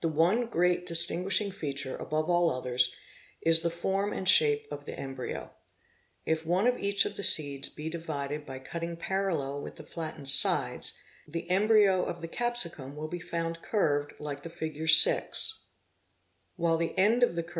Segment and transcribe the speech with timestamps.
[0.00, 2.94] The one great distinguishing feature above all others
[3.42, 5.50] is the form and shape of the embryo.
[6.24, 10.28] If one of each of the seeds be divided by cutting parallel with 'the flattened
[10.28, 15.64] sides, the embryo of the capsicum will be found curved like the figure 6,
[16.54, 17.58] while the end of the curve in the || Fig.